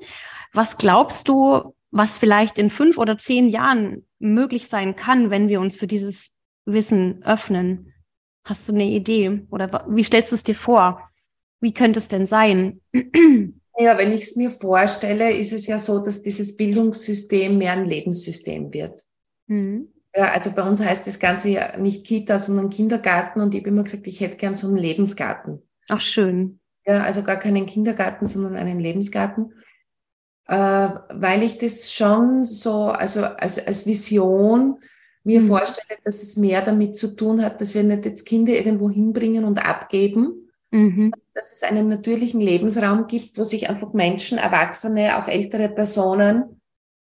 [0.53, 5.61] was glaubst du, was vielleicht in fünf oder zehn Jahren möglich sein kann, wenn wir
[5.61, 6.35] uns für dieses
[6.67, 7.93] Wissen öffnen?
[8.45, 11.09] Hast du eine Idee oder wie stellst du es dir vor?
[11.61, 12.83] Wie könnte es denn sein?
[13.77, 17.87] Ja, wenn ich es mir vorstelle, ist es ja so, dass dieses Bildungssystem mehr ein
[17.87, 19.05] Lebenssystem wird.
[19.47, 19.89] Mhm.
[20.17, 23.71] Ja, also bei uns heißt das Ganze ja nicht Kita, sondern Kindergarten und ich habe
[23.71, 25.61] immer gesagt, ich hätte gern so einen Lebensgarten.
[25.89, 26.61] Ach, schön.
[26.87, 29.55] Ja, also gar keinen Kindergarten, sondern einen Lebensgarten.
[30.47, 34.79] Äh, weil ich das schon so, also als, als Vision
[35.25, 35.49] mir mhm.
[35.49, 39.45] vorstelle, dass es mehr damit zu tun hat, dass wir nicht jetzt Kinder irgendwo hinbringen
[39.45, 40.44] und abgeben,
[40.75, 41.13] Mhm.
[41.35, 46.61] Dass es einen natürlichen Lebensraum gibt, wo sich einfach Menschen, Erwachsene, auch ältere Personen,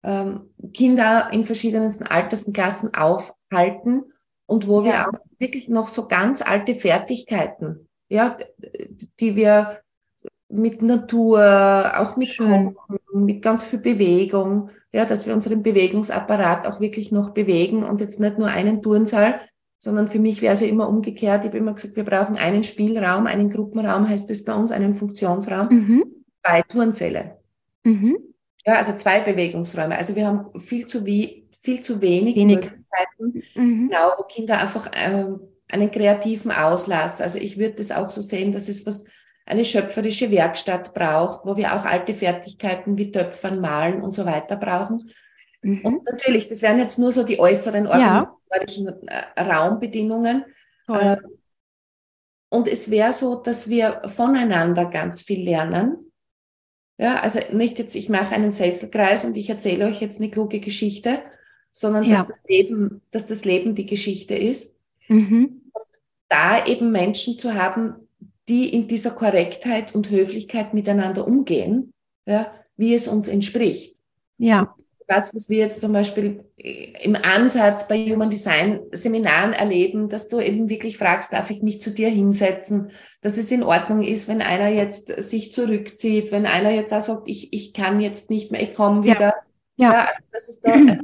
[0.04, 4.04] ähm, Kinder in verschiedensten Altersklassen aufhalten
[4.45, 4.86] und wo ja.
[4.86, 8.38] wir auch wirklich noch so ganz alte Fertigkeiten, ja,
[9.19, 9.82] die wir
[10.47, 12.75] mit Natur, auch mit Kochen,
[13.13, 18.19] mit ganz viel Bewegung, ja, dass wir unseren Bewegungsapparat auch wirklich noch bewegen und jetzt
[18.19, 19.39] nicht nur einen Turnsaal,
[19.86, 21.43] sondern für mich wäre es ja immer umgekehrt.
[21.43, 24.95] Ich habe immer gesagt, wir brauchen einen Spielraum, einen Gruppenraum, heißt es bei uns, einen
[24.95, 26.04] Funktionsraum, mhm.
[26.43, 27.38] zwei Turnsäle.
[27.84, 28.17] Mhm.
[28.65, 29.95] Ja, also zwei Bewegungsräume.
[29.95, 32.56] Also wir haben viel zu, wie, viel zu wenig, wenig.
[32.56, 33.89] Möglichkeiten, mhm.
[33.89, 35.28] genau, wo Kinder einfach äh,
[35.67, 37.21] einen kreativen Auslass.
[37.21, 39.06] Also ich würde das auch so sehen, dass es was
[39.45, 44.56] eine schöpferische Werkstatt braucht, wo wir auch alte Fertigkeiten wie Töpfern, Malen und so weiter
[44.56, 45.12] brauchen.
[45.62, 45.82] Mhm.
[45.84, 48.35] Und natürlich, das wären jetzt nur so die äußeren organisatorischen ja.
[48.50, 50.46] Äh, Raumbedingungen.
[50.88, 51.18] Äh,
[52.50, 56.12] und es wäre so, dass wir voneinander ganz viel lernen.
[56.98, 60.62] Ja, also nicht jetzt, ich mache einen Sesselkreis und ich erzähle euch jetzt eine kluge
[60.62, 61.22] Geschichte,
[61.72, 62.20] sondern ja.
[62.20, 64.80] dass, das Leben, dass das Leben die Geschichte ist.
[65.10, 65.62] Mhm.
[65.74, 65.86] Und
[66.30, 68.08] da eben Menschen zu haben,
[68.48, 71.94] die in dieser Korrektheit und Höflichkeit miteinander umgehen,
[72.26, 74.00] ja, wie es uns entspricht.
[74.38, 74.76] Ja
[75.08, 80.39] das, was wir jetzt zum Beispiel im Ansatz bei Human Design Seminaren erleben, dass du
[80.39, 82.91] eben wirklich fragst, darf ich mich zu dir hinsetzen,
[83.22, 87.24] dass es in Ordnung ist, wenn einer jetzt sich zurückzieht, wenn einer jetzt auch sagt,
[87.30, 89.34] ich, ich kann jetzt nicht mehr, ich komme wieder.
[89.78, 89.91] Ja.
[89.91, 90.02] ja.
[90.06, 91.00] also dass es da eine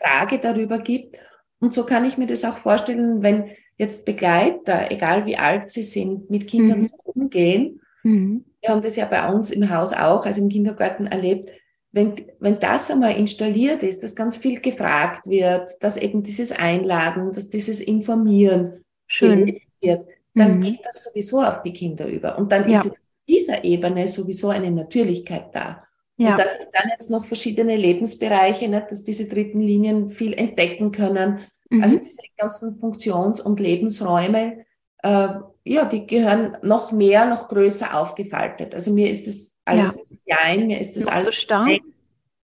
[0.00, 1.16] Frage darüber gibt.
[1.60, 5.82] Und so kann ich mir das auch vorstellen, wenn jetzt Begleiter, egal wie alt sie
[5.82, 6.90] sind, mit Kindern mhm.
[7.04, 7.80] umgehen.
[8.02, 8.44] Mhm.
[8.60, 11.50] Wir haben das ja bei uns im Haus auch, also im Kindergarten erlebt,
[11.92, 17.32] wenn, wenn das einmal installiert ist, dass ganz viel gefragt wird, dass eben dieses Einladen,
[17.32, 19.60] dass dieses Informieren Schön.
[19.80, 20.62] wird, dann mhm.
[20.62, 22.38] geht das sowieso auf die Kinder über.
[22.38, 22.80] Und dann ja.
[22.80, 25.84] ist auf dieser Ebene sowieso eine Natürlichkeit da.
[26.16, 26.30] Ja.
[26.30, 31.40] Und dass dann jetzt noch verschiedene Lebensbereiche, nicht, dass diese dritten Linien viel entdecken können.
[31.68, 31.82] Mhm.
[31.82, 34.64] Also diese ganzen Funktions- und Lebensräume,
[35.02, 35.28] äh,
[35.64, 38.74] ja, die gehören noch mehr, noch größer aufgefaltet.
[38.74, 40.36] Also mir ist das alles ja.
[40.36, 41.80] klein, mir ist das ja, alles so stark.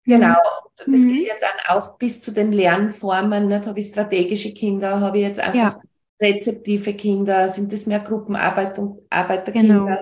[0.05, 0.37] Genau,
[0.77, 1.13] das mhm.
[1.13, 3.49] geht ja dann auch bis zu den Lernformen.
[3.49, 3.67] Nicht?
[3.67, 5.81] Habe ich strategische Kinder, habe ich jetzt einfach ja.
[6.21, 9.75] rezeptive Kinder, sind das mehr Gruppenarbeit und Arbeiterkinder?
[9.75, 9.99] Genau.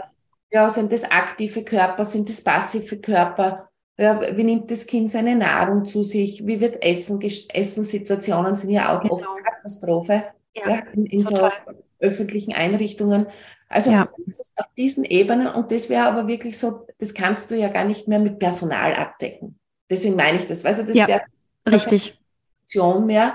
[0.50, 3.68] Ja, sind das aktive Körper, sind das passive Körper?
[3.98, 6.46] Ja, wie nimmt das Kind seine Nahrung zu sich?
[6.46, 7.20] Wie wird Essen?
[7.20, 9.14] Essenssituationen sind ja auch genau.
[9.14, 10.24] oft Katastrophe
[10.56, 11.50] ja, ja in, in so
[11.98, 13.26] öffentlichen Einrichtungen.
[13.68, 14.08] Also ja.
[14.56, 18.08] auf diesen Ebenen und das wäre aber wirklich so, das kannst du ja gar nicht
[18.08, 19.58] mehr mit Personal abdecken.
[19.90, 20.64] Deswegen meine ich das.
[20.64, 21.22] Also das ja, wäre
[21.70, 22.18] richtig
[22.62, 23.34] Option mehr,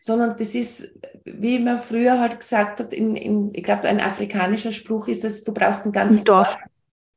[0.00, 4.72] sondern das ist, wie man früher halt gesagt hat, in, in ich glaube, ein afrikanischer
[4.72, 6.54] Spruch ist, dass du brauchst ein ganzes Dorf.
[6.54, 6.62] Dorf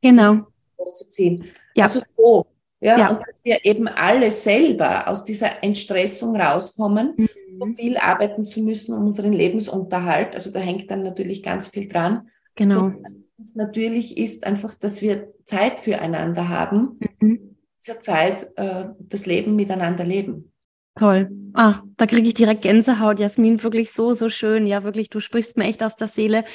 [0.01, 0.47] genau.
[0.77, 1.45] zu ziehen.
[1.75, 1.85] Ja.
[1.85, 2.45] Also so.
[2.79, 7.29] Ja, ja, und dass wir eben alle selber aus dieser Entstressung rauskommen, mhm.
[7.57, 10.33] so viel arbeiten zu müssen um unseren Lebensunterhalt.
[10.33, 12.27] Also da hängt dann natürlich ganz viel dran.
[12.55, 12.89] Genau.
[12.89, 17.57] So, natürlich ist einfach, dass wir Zeit füreinander haben, mhm.
[17.81, 20.51] dieser Zeit äh, das Leben miteinander leben.
[20.95, 21.31] Toll.
[21.53, 24.65] Ah, da kriege ich direkt Gänsehaut, Jasmin, wirklich so, so schön.
[24.65, 26.45] Ja, wirklich, du sprichst mir echt aus der Seele,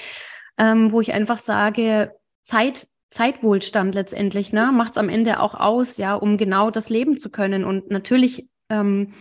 [0.57, 5.97] ähm, wo ich einfach sage, Zeit, Zeitwohlstand letztendlich, ne, macht es am Ende auch aus,
[5.97, 7.65] ja, um genau das leben zu können.
[7.65, 9.13] Und natürlich ähm,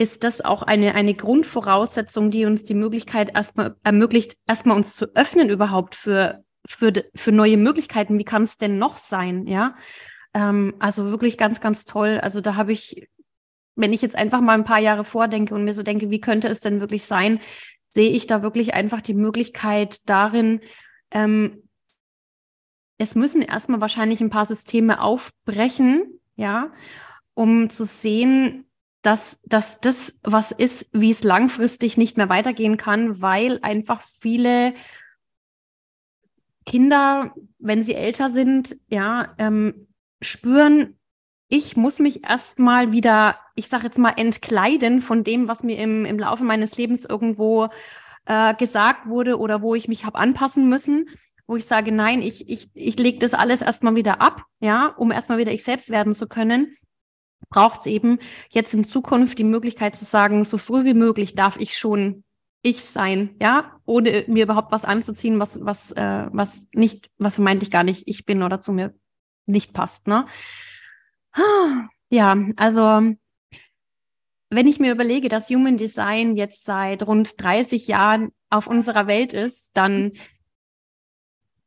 [0.00, 5.14] ist das auch eine, eine Grundvoraussetzung, die uns die Möglichkeit erstmal ermöglicht, erstmal uns zu
[5.14, 8.18] öffnen überhaupt für, für, für neue Möglichkeiten.
[8.18, 9.46] Wie kann es denn noch sein?
[9.46, 9.76] Ja.
[10.32, 12.18] Ähm, also wirklich ganz, ganz toll.
[12.22, 13.08] Also da habe ich,
[13.76, 16.48] wenn ich jetzt einfach mal ein paar Jahre vordenke und mir so denke, wie könnte
[16.48, 17.38] es denn wirklich sein,
[17.88, 20.62] sehe ich da wirklich einfach die Möglichkeit darin,
[21.10, 21.68] ähm,
[22.96, 26.72] es müssen erstmal wahrscheinlich ein paar Systeme aufbrechen, ja,
[27.34, 28.64] um zu sehen,
[29.02, 34.74] dass, dass das was ist, wie es langfristig nicht mehr weitergehen kann, weil einfach viele
[36.66, 39.88] Kinder, wenn sie älter sind, ja, ähm,
[40.20, 40.98] spüren,
[41.48, 46.04] ich muss mich erstmal wieder, ich sage jetzt mal, entkleiden von dem, was mir im,
[46.04, 47.70] im Laufe meines Lebens irgendwo
[48.26, 51.08] äh, gesagt wurde oder wo ich mich habe anpassen müssen,
[51.46, 55.10] wo ich sage, nein, ich, ich, ich lege das alles erstmal wieder ab, ja, um
[55.10, 56.72] erstmal wieder ich selbst werden zu können
[57.48, 58.18] braucht es eben
[58.50, 62.24] jetzt in Zukunft die Möglichkeit zu sagen, so früh wie möglich darf ich schon
[62.62, 67.70] ich sein, ja, ohne mir überhaupt was anzuziehen, was, was, äh, was nicht, was vermeintlich
[67.70, 68.94] gar nicht ich bin oder zu mir
[69.46, 70.26] nicht passt, ne?
[72.12, 73.14] Ja, also
[74.50, 79.32] wenn ich mir überlege, dass Human Design jetzt seit rund 30 Jahren auf unserer Welt
[79.32, 80.12] ist, dann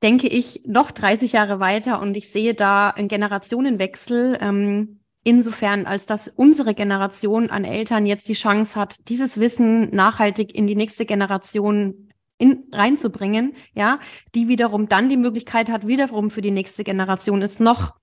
[0.02, 4.38] denke ich noch 30 Jahre weiter und ich sehe da einen Generationenwechsel.
[4.42, 10.54] Ähm, insofern, als dass unsere Generation an Eltern jetzt die Chance hat, dieses Wissen nachhaltig
[10.54, 14.00] in die nächste Generation in, reinzubringen, ja,
[14.36, 17.96] die wiederum dann die Möglichkeit hat, wiederum für die nächste Generation ist noch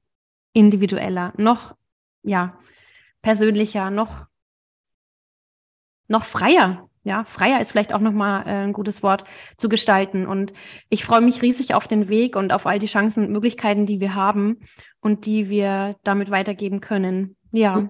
[0.52, 1.76] individueller, noch,
[2.22, 2.58] ja,
[3.22, 4.26] persönlicher, noch,
[6.08, 9.24] noch freier, ja, freier ist vielleicht auch nochmal äh, ein gutes Wort
[9.56, 10.26] zu gestalten.
[10.26, 10.52] Und
[10.90, 14.00] ich freue mich riesig auf den Weg und auf all die Chancen und Möglichkeiten, die
[14.00, 14.58] wir haben
[15.00, 17.36] und die wir damit weitergeben können.
[17.52, 17.88] Ja.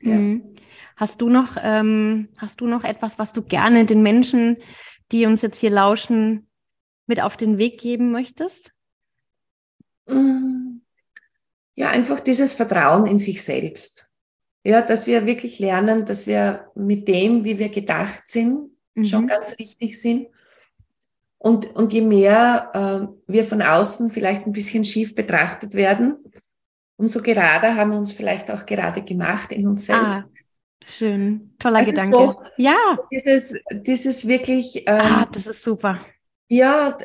[0.00, 0.14] ja.
[0.14, 0.54] Mhm.
[0.96, 4.58] Hast du noch, ähm, hast du noch etwas, was du gerne den Menschen,
[5.10, 6.48] die uns jetzt hier lauschen,
[7.06, 8.72] mit auf den Weg geben möchtest?
[11.74, 14.07] Ja, einfach dieses Vertrauen in sich selbst.
[14.68, 19.04] Ja, dass wir wirklich lernen, dass wir mit dem, wie wir gedacht sind, mhm.
[19.06, 20.26] schon ganz richtig sind.
[21.38, 26.18] Und, und je mehr äh, wir von außen vielleicht ein bisschen schief betrachtet werden,
[26.98, 30.04] umso gerader haben wir uns vielleicht auch gerade gemacht in uns selbst.
[30.04, 30.24] Ah,
[30.84, 32.16] schön, toller also Gedanke.
[32.18, 32.98] So, ja.
[33.10, 34.82] Dieses, dieses wirklich.
[34.86, 35.98] Ähm, ah, das ist super.
[36.48, 36.98] Ja,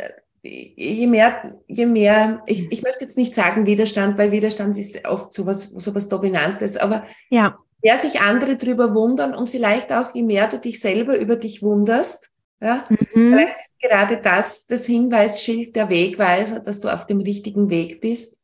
[0.43, 5.31] je mehr, je mehr, ich, ich möchte jetzt nicht sagen Widerstand, weil Widerstand ist oft
[5.31, 7.57] sowas, sowas Dominantes, aber ja.
[7.81, 11.63] mehr sich andere drüber wundern und vielleicht auch, je mehr du dich selber über dich
[11.63, 13.33] wunderst, ja, mhm.
[13.33, 18.39] vielleicht ist gerade das das Hinweisschild, der Wegweiser, dass du auf dem richtigen Weg bist.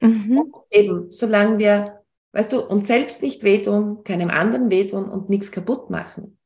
[0.00, 0.52] Mhm.
[0.70, 2.00] eben, solange wir,
[2.32, 6.36] weißt du, uns selbst nicht wehtun, keinem anderen wehtun und nichts kaputt machen,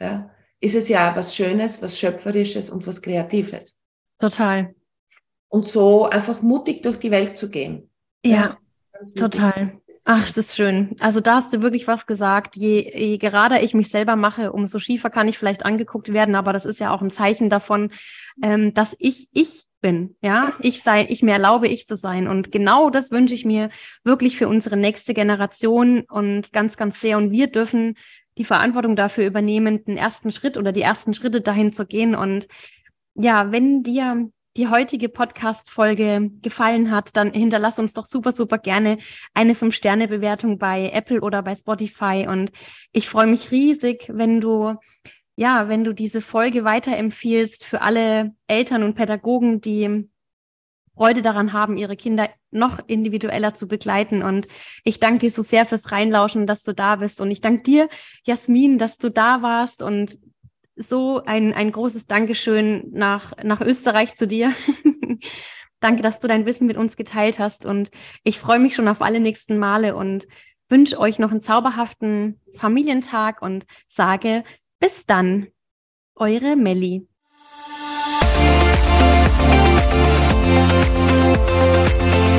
[0.00, 3.78] ja, ist es ja was Schönes, was Schöpferisches und was Kreatives.
[4.18, 4.74] Total.
[5.48, 7.90] Und so einfach mutig durch die Welt zu gehen.
[8.24, 8.58] Ja, ja
[9.16, 9.80] total.
[10.06, 10.96] Ach, das ist schön.
[11.00, 12.56] Also da hast du wirklich was gesagt.
[12.56, 16.34] Je, je gerader ich mich selber mache, umso schiefer kann ich vielleicht angeguckt werden.
[16.34, 17.90] Aber das ist ja auch ein Zeichen davon,
[18.42, 20.16] ähm, dass ich ich bin.
[20.20, 22.28] Ja, ich sei, ich mir erlaube, ich zu sein.
[22.28, 23.70] Und genau das wünsche ich mir
[24.02, 27.16] wirklich für unsere nächste Generation und ganz, ganz sehr.
[27.16, 27.96] Und wir dürfen
[28.36, 32.14] die Verantwortung dafür übernehmen, den ersten Schritt oder die ersten Schritte dahin zu gehen.
[32.14, 32.46] Und
[33.14, 38.98] ja, wenn dir die heutige Podcast-Folge gefallen hat, dann hinterlass uns doch super, super gerne
[39.34, 42.26] eine Fünf-Sterne-Bewertung bei Apple oder bei Spotify.
[42.28, 42.52] Und
[42.92, 44.76] ich freue mich riesig, wenn du,
[45.34, 50.08] ja, wenn du diese Folge weiterempfiehlst für alle Eltern und Pädagogen, die
[50.96, 54.22] Freude daran haben, ihre Kinder noch individueller zu begleiten.
[54.22, 54.46] Und
[54.84, 57.20] ich danke dir so sehr fürs Reinlauschen, dass du da bist.
[57.20, 57.88] Und ich danke dir,
[58.24, 60.16] Jasmin, dass du da warst und
[60.76, 64.52] so ein, ein großes Dankeschön nach, nach Österreich zu dir.
[65.80, 67.90] Danke, dass du dein Wissen mit uns geteilt hast und
[68.22, 70.26] ich freue mich schon auf alle nächsten Male und
[70.68, 74.44] wünsche euch noch einen zauberhaften Familientag und sage
[74.78, 75.48] bis dann,
[76.16, 77.06] eure Melli.
[81.26, 82.33] Musik